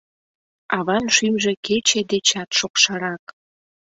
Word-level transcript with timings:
Аван 0.77 1.05
шӱмжӧ 1.15 1.53
кече 1.65 2.01
дечат 2.11 2.49
шокшырак. 2.57 3.23